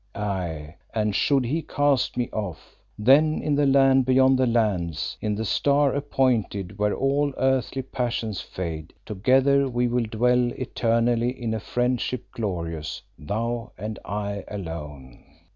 [0.15, 5.35] Aye, and should he cast me off, then in the Land beyond the lands, in
[5.35, 11.59] the Star appointed, where all earthly passions fade, together will we dwell eternally in a
[11.59, 15.23] friendship glorious, thou and I alone.